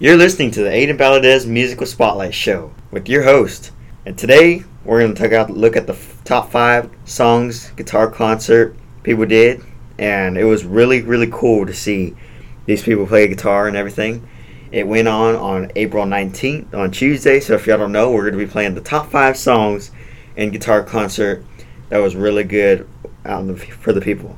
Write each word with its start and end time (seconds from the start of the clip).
You're 0.00 0.16
listening 0.16 0.50
to 0.50 0.64
the 0.64 0.70
Aiden 0.70 0.98
Valadez 0.98 1.46
Musical 1.46 1.86
Spotlight 1.86 2.34
Show 2.34 2.72
with 2.90 3.08
your 3.08 3.22
host. 3.22 3.70
And 4.04 4.18
today 4.18 4.64
we're 4.84 4.98
going 4.98 5.14
to 5.14 5.22
take 5.22 5.32
out 5.32 5.50
look 5.50 5.76
at 5.76 5.86
the 5.86 5.92
f- 5.92 6.20
top 6.24 6.50
five 6.50 6.90
songs 7.04 7.70
guitar 7.76 8.10
concert 8.10 8.74
people 9.04 9.24
did, 9.24 9.62
and 9.96 10.36
it 10.36 10.42
was 10.42 10.64
really 10.64 11.02
really 11.02 11.28
cool 11.30 11.64
to 11.64 11.72
see 11.72 12.16
these 12.66 12.82
people 12.82 13.06
play 13.06 13.28
guitar 13.28 13.68
and 13.68 13.76
everything. 13.76 14.28
It 14.72 14.88
went 14.88 15.06
on 15.06 15.36
on 15.36 15.70
April 15.76 16.04
19th 16.04 16.74
on 16.74 16.90
Tuesday. 16.90 17.38
So 17.38 17.54
if 17.54 17.64
y'all 17.68 17.78
don't 17.78 17.92
know, 17.92 18.10
we're 18.10 18.28
going 18.28 18.40
to 18.40 18.44
be 18.44 18.50
playing 18.50 18.74
the 18.74 18.80
top 18.80 19.12
five 19.12 19.36
songs 19.36 19.92
in 20.34 20.50
guitar 20.50 20.82
concert 20.82 21.44
that 21.90 21.98
was 21.98 22.16
really 22.16 22.42
good 22.42 22.88
the, 23.22 23.54
for 23.78 23.92
the 23.92 24.00
people. 24.00 24.36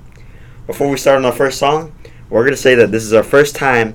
Before 0.66 0.90
we 0.90 0.98
start 0.98 1.16
on 1.16 1.24
our 1.24 1.32
first 1.32 1.58
song, 1.58 1.94
we're 2.28 2.42
going 2.42 2.52
to 2.52 2.60
say 2.60 2.74
that 2.74 2.92
this 2.92 3.04
is 3.04 3.14
our 3.14 3.22
first 3.22 3.56
time 3.56 3.94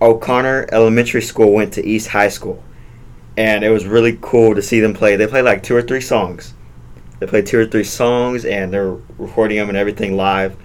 O'Connor 0.00 0.66
Elementary 0.72 1.22
School 1.22 1.52
went 1.52 1.72
to 1.74 1.86
East 1.86 2.08
High 2.08 2.28
School. 2.28 2.62
And 3.36 3.64
it 3.64 3.70
was 3.70 3.86
really 3.86 4.18
cool 4.20 4.54
to 4.54 4.62
see 4.62 4.80
them 4.80 4.94
play. 4.94 5.16
They 5.16 5.26
played 5.26 5.44
like 5.44 5.62
two 5.62 5.74
or 5.74 5.82
three 5.82 6.00
songs. 6.00 6.54
They 7.18 7.26
played 7.26 7.46
two 7.46 7.58
or 7.58 7.66
three 7.66 7.84
songs 7.84 8.44
and 8.44 8.72
they're 8.72 8.92
recording 9.18 9.58
them 9.58 9.68
and 9.68 9.78
everything 9.78 10.16
live. 10.16 10.56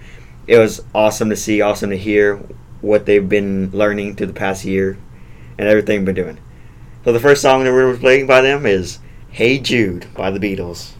It 0.46 0.58
was 0.58 0.82
awesome 0.94 1.30
to 1.30 1.36
see, 1.36 1.60
awesome 1.60 1.90
to 1.90 1.96
hear 1.96 2.36
what 2.80 3.06
they've 3.06 3.28
been 3.28 3.70
learning 3.72 4.16
through 4.16 4.28
the 4.28 4.32
past 4.32 4.64
year 4.64 4.98
and 5.58 5.68
everything 5.68 5.98
they've 5.98 6.14
been 6.14 6.24
doing. 6.24 6.38
So 7.04 7.12
the 7.12 7.20
first 7.20 7.42
song 7.42 7.64
that 7.64 7.72
we're 7.72 7.96
playing 7.96 8.26
by 8.26 8.40
them 8.40 8.66
is 8.66 8.98
Hey 9.30 9.58
Jude 9.58 10.06
by 10.14 10.30
the 10.30 10.38
Beatles. 10.38 10.92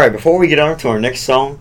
Right, 0.00 0.12
before 0.12 0.38
we 0.38 0.48
get 0.48 0.58
on 0.58 0.78
to 0.78 0.88
our 0.88 0.98
next 0.98 1.20
song, 1.20 1.60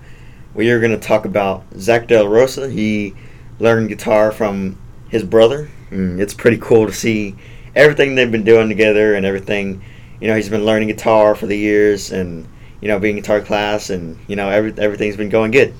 we 0.54 0.72
are 0.72 0.80
going 0.80 0.98
to 0.98 1.08
talk 1.08 1.26
about 1.26 1.64
Zach 1.78 2.08
De 2.08 2.24
La 2.24 2.30
Rosa. 2.30 2.70
He 2.70 3.14
learned 3.60 3.90
guitar 3.90 4.32
from 4.32 4.78
his 5.10 5.24
brother. 5.24 5.70
Mm, 5.90 6.20
it's 6.22 6.34
pretty 6.34 6.58
cool 6.58 6.86
to 6.86 6.94
see 6.94 7.36
everything 7.76 8.16
they've 8.16 8.32
been 8.32 8.46
doing 8.46 8.70
together 8.70 9.16
and 9.16 9.26
everything. 9.26 9.84
You 10.22 10.30
know, 10.30 10.36
he's 10.36 10.48
been 10.48 10.66
learning 10.66 10.88
guitar 10.88 11.36
for 11.36 11.48
the 11.48 11.58
years 11.58 12.14
and, 12.14 12.48
you 12.80 12.88
know, 12.88 12.98
being 12.98 13.18
in 13.18 13.22
guitar 13.22 13.42
class 13.42 13.90
and, 13.90 14.18
you 14.28 14.38
know, 14.38 14.50
every, 14.50 14.74
everything's 14.78 15.18
been 15.18 15.30
going 15.30 15.52
good. 15.52 15.74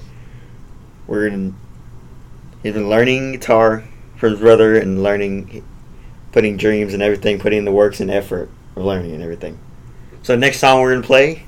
We're 1.08 1.28
in, 1.28 1.56
he's 2.62 2.74
been 2.74 2.90
learning 2.90 3.32
guitar 3.32 3.86
from 4.18 4.32
his 4.32 4.40
brother 4.40 4.76
and 4.76 5.02
learning, 5.02 5.64
putting 6.34 6.58
dreams 6.58 6.94
and 6.94 7.02
everything, 7.02 7.40
putting 7.40 7.60
in 7.60 7.66
the 7.66 7.72
works 7.72 8.02
and 8.02 8.12
effort 8.12 8.50
of 8.76 8.84
learning 8.84 9.14
and 9.14 9.24
everything. 9.24 9.58
So, 10.24 10.36
next 10.36 10.60
song 10.60 10.82
we're 10.82 10.92
going 10.92 11.02
to 11.02 11.08
play 11.08 11.44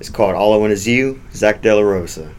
it's 0.00 0.08
called 0.08 0.34
All 0.34 0.54
I 0.54 0.56
Want 0.56 0.72
Is 0.72 0.88
You, 0.88 1.20
Zach 1.34 1.60
De 1.60 1.74
La 1.74 1.82
Rosa. 1.82 2.34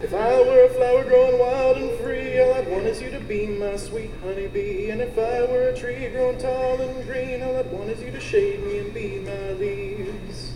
If 0.00 0.12
I 0.12 0.38
were 0.42 0.64
a 0.64 0.68
flower 0.68 1.02
growing 1.04 1.38
wild 1.38 1.78
and 1.78 1.98
free, 2.00 2.38
all 2.38 2.52
I'd 2.52 2.68
want 2.68 2.84
is 2.84 3.00
you 3.00 3.10
to 3.10 3.20
be 3.20 3.46
my 3.46 3.76
sweet 3.76 4.10
honeybee. 4.22 4.90
And 4.90 5.00
if 5.00 5.16
I 5.16 5.50
were 5.50 5.68
a 5.68 5.76
tree 5.76 6.08
growing 6.10 6.36
tall 6.36 6.78
and 6.80 7.06
green, 7.06 7.42
all 7.42 7.56
I'd 7.56 7.72
want 7.72 7.88
is 7.88 8.02
you 8.02 8.10
to 8.10 8.20
shade 8.20 8.62
me 8.64 8.80
and 8.80 8.92
be 8.92 9.20
my 9.20 9.52
leaves. 9.52 10.52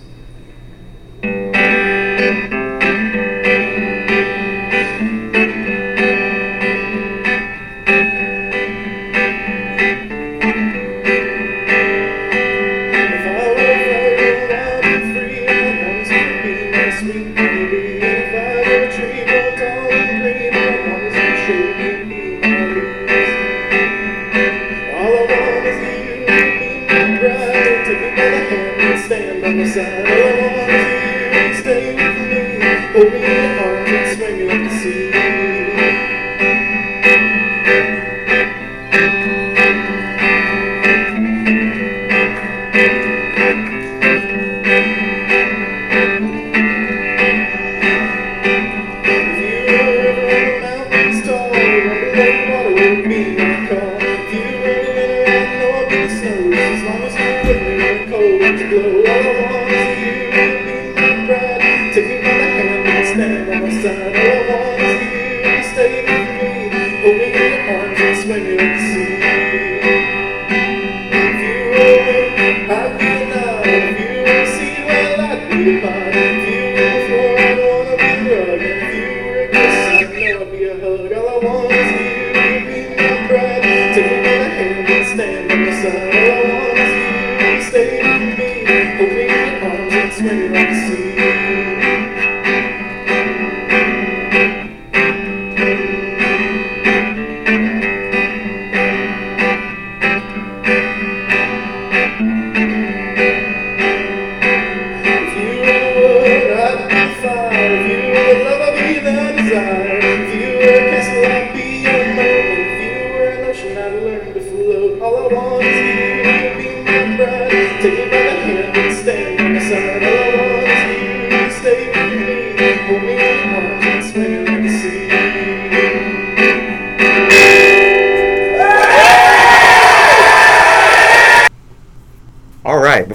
Me, 32.99 33.48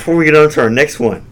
before 0.03 0.17
we 0.17 0.25
get 0.25 0.35
on 0.35 0.49
to 0.49 0.59
our 0.59 0.69
next 0.69 0.99
one, 0.99 1.25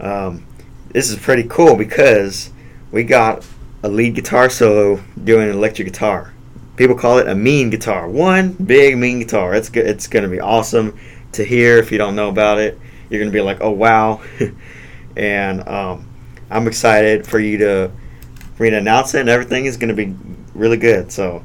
um, 0.00 0.42
this 0.88 1.10
is 1.10 1.18
pretty 1.18 1.42
cool 1.50 1.76
because 1.76 2.50
we 2.90 3.04
got 3.04 3.46
a 3.82 3.90
lead 3.90 4.14
guitar 4.14 4.48
solo 4.48 4.98
doing 5.22 5.50
an 5.50 5.54
electric 5.54 5.88
guitar. 5.88 6.32
People 6.76 6.96
call 6.96 7.18
it 7.18 7.28
a 7.28 7.34
mean 7.34 7.68
guitar. 7.68 8.08
One 8.08 8.52
big 8.52 8.96
mean 8.96 9.18
guitar. 9.18 9.54
It's 9.54 9.68
good. 9.68 9.84
It's 9.84 10.06
gonna 10.06 10.30
be 10.30 10.40
awesome 10.40 10.98
to 11.32 11.44
hear. 11.44 11.76
If 11.76 11.92
you 11.92 11.98
don't 11.98 12.16
know 12.16 12.30
about 12.30 12.56
it, 12.56 12.78
you're 13.10 13.20
gonna 13.20 13.30
be 13.30 13.42
like, 13.42 13.58
oh 13.60 13.72
wow. 13.72 14.22
and 15.18 15.68
um, 15.68 16.08
I'm 16.48 16.66
excited 16.68 17.26
for 17.26 17.38
you 17.38 17.58
to 17.58 17.90
for 18.54 18.62
me 18.62 18.70
to 18.70 18.78
announce 18.78 19.12
it, 19.12 19.20
and 19.20 19.28
everything 19.28 19.66
is 19.66 19.76
gonna 19.76 19.92
be 19.92 20.16
really 20.54 20.78
good. 20.78 21.12
So 21.12 21.44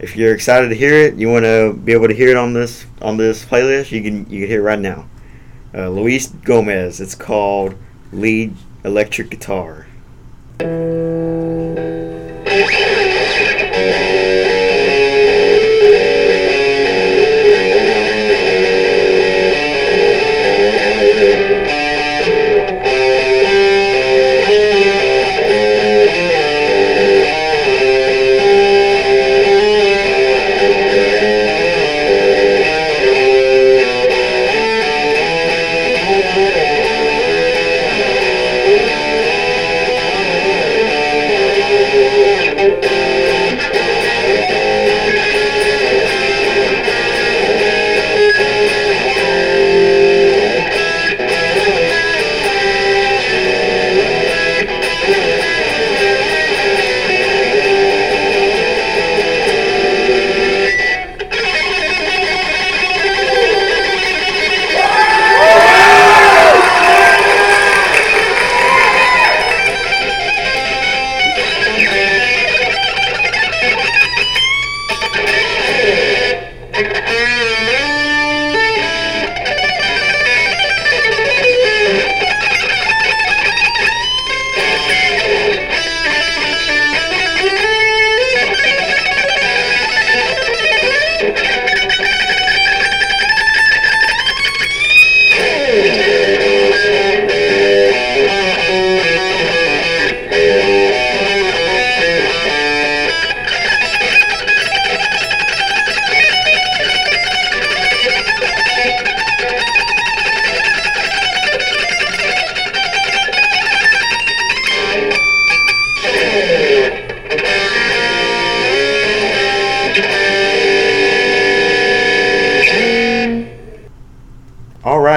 if 0.00 0.16
you're 0.16 0.34
excited 0.34 0.70
to 0.70 0.74
hear 0.74 0.94
it, 0.94 1.14
you 1.14 1.28
want 1.28 1.44
to 1.44 1.74
be 1.74 1.92
able 1.92 2.08
to 2.08 2.14
hear 2.14 2.30
it 2.30 2.36
on 2.36 2.54
this 2.54 2.86
on 3.00 3.18
this 3.18 3.44
playlist, 3.44 3.92
you 3.92 4.02
can 4.02 4.28
you 4.28 4.40
can 4.40 4.48
hear 4.48 4.62
it 4.62 4.64
right 4.64 4.80
now. 4.80 5.08
Uh, 5.74 5.88
Luis 5.90 6.28
Gomez. 6.28 7.00
It's 7.00 7.14
called 7.14 7.74
Lead 8.12 8.54
Electric 8.84 9.30
Guitar. 9.30 9.86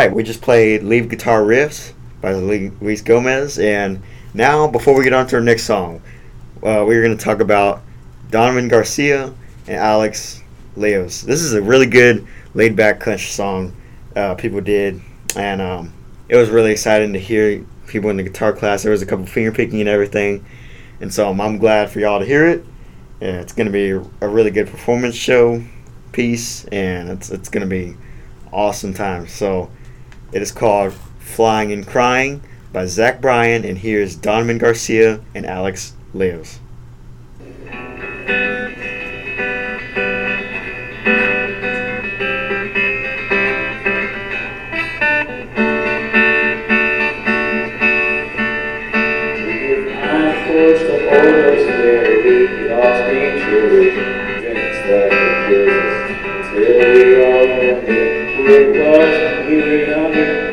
Right, 0.01 0.11
we 0.11 0.23
just 0.23 0.41
played 0.41 0.81
Lead 0.81 1.11
Guitar 1.11 1.43
Riffs 1.43 1.93
by 2.21 2.33
Luis 2.33 3.03
Gomez, 3.03 3.59
and 3.59 4.01
now 4.33 4.65
before 4.65 4.97
we 4.97 5.03
get 5.03 5.13
on 5.13 5.27
to 5.27 5.35
our 5.35 5.43
next 5.43 5.65
song, 5.65 6.01
uh, 6.63 6.83
we're 6.87 7.03
going 7.03 7.15
to 7.15 7.23
talk 7.23 7.39
about 7.39 7.83
Donovan 8.31 8.67
Garcia 8.67 9.31
and 9.67 9.75
Alex 9.75 10.41
Leos. 10.75 11.21
This 11.21 11.43
is 11.43 11.53
a 11.53 11.61
really 11.61 11.85
good 11.85 12.25
laid 12.55 12.75
back 12.75 12.99
country 12.99 13.27
song 13.27 13.77
uh, 14.15 14.33
people 14.33 14.59
did, 14.59 14.99
and 15.35 15.61
um, 15.61 15.93
it 16.29 16.35
was 16.35 16.49
really 16.49 16.71
exciting 16.71 17.13
to 17.13 17.19
hear 17.19 17.63
people 17.85 18.09
in 18.09 18.17
the 18.17 18.23
guitar 18.23 18.53
class. 18.53 18.81
There 18.81 18.91
was 18.91 19.03
a 19.03 19.05
couple 19.05 19.27
finger 19.27 19.51
picking 19.51 19.81
and 19.81 19.89
everything, 19.89 20.43
and 20.99 21.13
so 21.13 21.29
um, 21.29 21.39
I'm 21.39 21.59
glad 21.59 21.91
for 21.91 21.99
y'all 21.99 22.17
to 22.17 22.25
hear 22.25 22.47
it. 22.47 22.65
And 23.21 23.37
it's 23.37 23.53
going 23.53 23.67
to 23.67 23.71
be 23.71 23.91
a 23.91 24.27
really 24.27 24.49
good 24.49 24.67
performance 24.67 25.13
show 25.13 25.61
piece, 26.11 26.65
and 26.65 27.07
it's 27.07 27.29
it's 27.29 27.49
going 27.49 27.61
to 27.61 27.69
be 27.69 27.95
awesome 28.51 28.95
time. 28.95 29.27
So 29.27 29.69
it 30.31 30.41
is 30.41 30.51
called 30.51 30.93
Flying 31.19 31.71
and 31.71 31.85
Crying 31.85 32.41
by 32.73 32.85
Zach 32.85 33.21
Bryan, 33.21 33.65
and 33.65 33.77
here's 33.77 34.15
Donovan 34.15 34.57
Garcia 34.57 35.19
and 35.35 35.45
Alex 35.45 35.93
Leos. 36.13 36.59
All 58.53 59.01
scream 59.43 59.61
true. 59.61 60.11
Drinks 60.11 60.50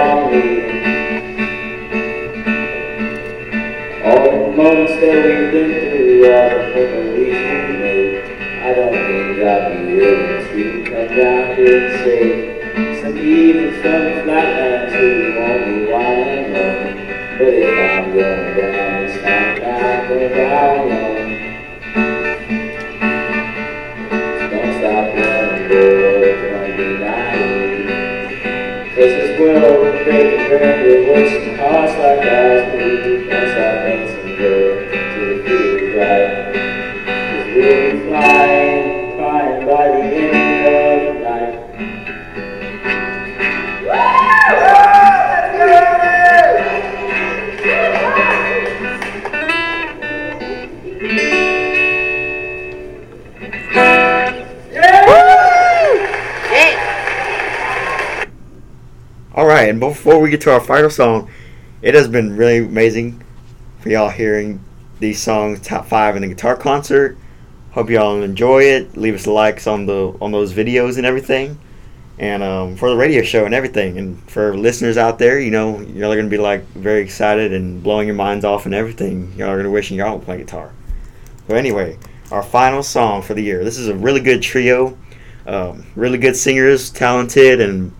On 0.00 0.30
leaving. 0.30 0.84
All 4.04 4.24
the 4.30 4.56
moments 4.56 4.92
that 5.00 5.16
we've 5.24 5.50
been 5.50 5.70
through, 5.80 6.30
all 6.30 6.50
the 6.50 6.58
memories 6.74 7.38
we 7.40 7.76
made. 7.78 8.20
I 8.60 8.74
don't 8.74 8.92
think 8.92 9.42
I'll 9.42 9.70
be 9.70 9.94
willing 9.94 10.44
to 10.52 10.62
come 10.84 11.08
down 11.16 11.56
here 11.56 11.88
and 11.88 12.04
say 12.04 13.00
some 13.00 13.16
evenings 13.16 13.76
from 13.80 14.00
the 14.04 14.12
flatlands 14.24 14.92
who 14.92 15.06
won't 15.40 15.64
be 15.64 15.76
winding. 15.90 16.98
But 17.38 17.54
if 17.54 17.68
I'm 17.78 18.12
going 18.12 18.56
down, 18.56 19.04
it's 19.04 19.16
not 19.24 20.08
going 20.08 20.32
down 20.32 20.78
alone. 20.78 21.19
Burn 30.50 30.84
with 30.84 31.08
works 31.08 31.46
and 31.46 31.56
hearts 31.60 31.92
like 31.98 32.26
ours 32.26 32.59
before 60.20 60.26
we 60.26 60.30
get 60.32 60.42
to 60.42 60.52
our 60.52 60.60
final 60.60 60.90
song, 60.90 61.30
it 61.80 61.94
has 61.94 62.06
been 62.06 62.36
really 62.36 62.58
amazing 62.58 63.24
for 63.78 63.88
y'all 63.88 64.10
hearing 64.10 64.62
these 64.98 65.18
songs 65.18 65.58
top 65.62 65.86
five 65.86 66.14
in 66.14 66.20
the 66.20 66.28
guitar 66.28 66.54
concert. 66.54 67.16
Hope 67.70 67.88
y'all 67.88 68.20
enjoy 68.20 68.64
it. 68.64 68.98
Leave 68.98 69.14
us 69.14 69.26
likes 69.26 69.66
on 69.66 69.86
the 69.86 70.14
on 70.20 70.30
those 70.30 70.52
videos 70.52 70.98
and 70.98 71.06
everything, 71.06 71.58
and 72.18 72.42
um, 72.42 72.76
for 72.76 72.90
the 72.90 72.96
radio 72.96 73.22
show 73.22 73.46
and 73.46 73.54
everything. 73.54 73.96
And 73.96 74.22
for 74.30 74.54
listeners 74.54 74.98
out 74.98 75.18
there, 75.18 75.40
you 75.40 75.50
know, 75.50 75.80
y'all 75.80 76.12
are 76.12 76.16
gonna 76.16 76.28
be 76.28 76.36
like 76.36 76.66
very 76.74 77.00
excited 77.00 77.54
and 77.54 77.82
blowing 77.82 78.06
your 78.06 78.14
minds 78.14 78.44
off 78.44 78.66
and 78.66 78.74
everything. 78.74 79.32
Y'all 79.38 79.48
are 79.48 79.56
gonna 79.56 79.70
wishing 79.70 79.96
y'all 79.96 80.18
would 80.18 80.26
play 80.26 80.36
guitar. 80.36 80.70
So 81.48 81.54
anyway, 81.54 81.96
our 82.30 82.42
final 82.42 82.82
song 82.82 83.22
for 83.22 83.32
the 83.32 83.42
year. 83.42 83.64
This 83.64 83.78
is 83.78 83.88
a 83.88 83.94
really 83.94 84.20
good 84.20 84.42
trio, 84.42 84.98
um, 85.46 85.86
really 85.96 86.18
good 86.18 86.36
singers, 86.36 86.90
talented 86.90 87.62
and 87.62 87.90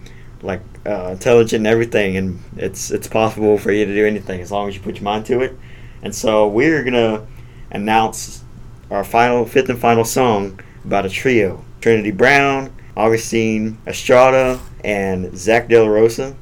like 0.43 0.61
uh, 0.87 1.09
intelligent 1.13 1.61
and 1.61 1.67
everything, 1.67 2.17
and 2.17 2.41
it's 2.57 2.91
it's 2.91 3.09
possible 3.09 3.59
for 3.59 3.73
you 3.73 3.85
to 3.85 3.95
do 3.95 4.07
anything 4.07 4.41
as 4.41 4.51
long 4.51 4.69
as 4.69 4.75
you 4.75 4.81
put 4.81 4.97
your 4.97 5.05
mind 5.05 5.27
to 5.27 5.41
it. 5.41 5.57
And 6.03 6.15
so 6.15 6.49
we're 6.49 6.83
gonna 6.83 7.27
announce 7.71 8.43
our 8.91 9.05
final 9.05 9.45
fifth 9.45 9.69
and 9.69 9.79
final 9.79 10.05
song 10.05 10.61
about 10.85 11.07
a 11.07 11.11
trio: 11.11 11.65
Trinity 11.81 12.11
Brown, 12.11 12.73
Augustine 12.97 13.79
Estrada, 13.87 14.61
and 14.85 15.37
Zach 15.37 15.69
De 15.69 15.81
La 15.81 15.89
Rosa, 15.89 16.35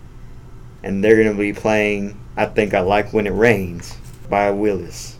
and 0.83 1.03
they're 1.03 1.23
gonna 1.23 1.37
be 1.37 1.53
playing 1.53 2.19
"I 2.37 2.47
Think 2.47 2.75
I 2.75 2.81
Like 2.81 3.13
When 3.13 3.27
It 3.27 3.31
Rains" 3.31 3.97
by 4.29 4.51
Willis. 4.51 5.17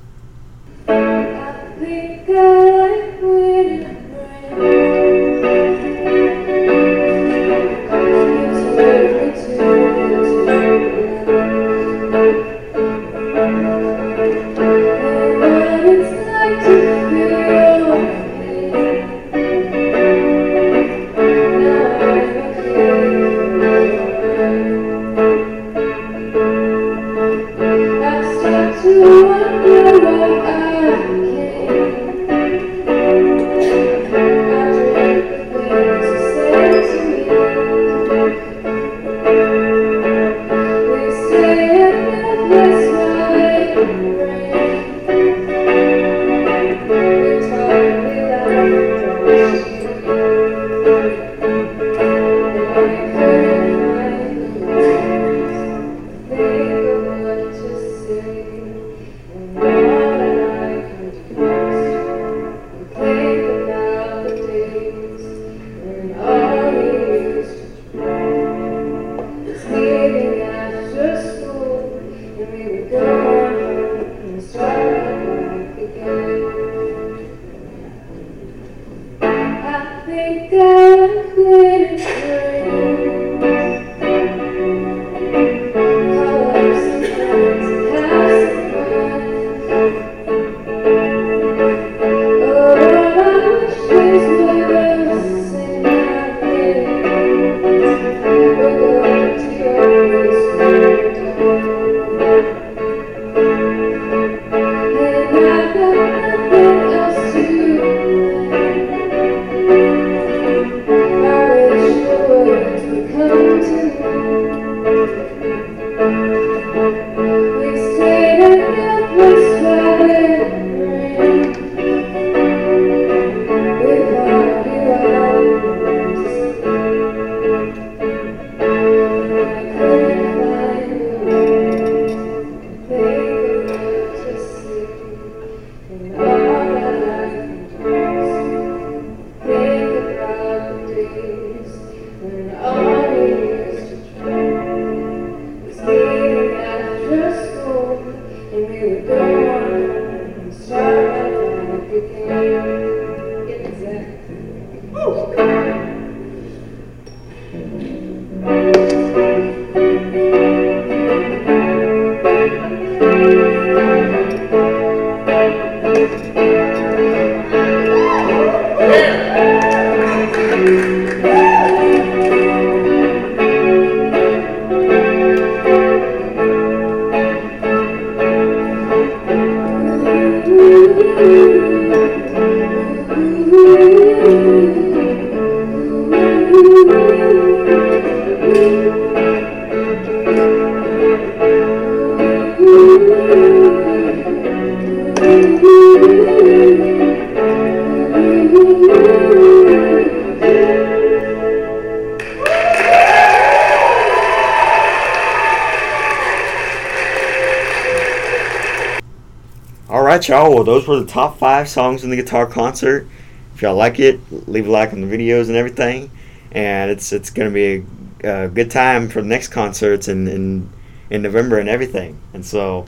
Right, 210.09 210.27
y'all. 210.27 210.55
Well, 210.55 210.65
those 210.65 210.89
were 210.89 211.01
the 211.01 211.07
top 211.07 211.39
five 211.39 211.69
songs 211.69 212.03
in 212.03 212.09
the 212.09 212.17
guitar 212.17 212.47
concert. 212.47 213.07
If 213.55 213.61
y'all 213.61 213.77
like 213.77 214.01
it, 214.01 214.19
leave 214.49 214.67
a 214.67 214.71
like 214.71 214.93
on 214.93 215.03
the 215.03 215.07
videos 215.07 215.49
and 215.49 215.57
everything. 215.57 216.11
And 216.51 216.91
it's 216.91 217.13
it's 217.13 217.29
gonna 217.29 217.51
be 217.51 217.85
a, 218.25 218.45
a 218.45 218.49
good 218.49 218.71
time 218.71 219.09
for 219.09 219.21
the 219.21 219.29
next 219.29 219.49
concerts 219.49 220.09
in, 220.09 220.27
in 220.27 220.71
in 221.11 221.21
November 221.21 221.59
and 221.59 221.69
everything. 221.69 222.19
And 222.33 222.45
so 222.45 222.87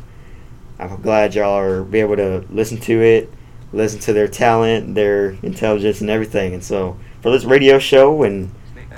I'm 0.79 1.03
glad 1.03 1.35
y'all 1.35 1.59
are 1.59 1.83
be 1.83 2.01
able 2.01 2.17
to 2.17 2.47
listen 2.49 2.79
to 2.81 3.03
it, 3.03 3.31
listen 3.75 4.01
to 4.01 4.15
their 4.15 4.29
talent, 4.29 4.95
their 4.95 5.33
intelligence, 5.43 6.01
and 6.01 6.09
everything. 6.09 6.55
And 6.55 6.65
so 6.65 6.97
for 7.21 7.31
this 7.31 7.45
radio 7.45 7.79
show, 7.79 8.23
and 8.23 8.51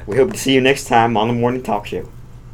we 0.06 0.16
hope 0.16 0.30
to 0.32 0.38
see 0.38 0.54
you 0.54 0.60
next 0.60 0.84
time 0.84 1.16
on 1.16 1.26
the 1.26 1.34
morning 1.34 1.62
talk 1.62 1.86
show. 1.86 2.08